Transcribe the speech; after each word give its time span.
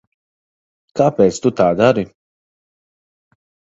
Kāpēc 1.01 1.39
tu 1.45 1.53
tā 1.61 1.67
dari? 1.83 2.07